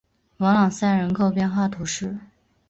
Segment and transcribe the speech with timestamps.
[0.37, 2.17] 弗朗赛人口变化图示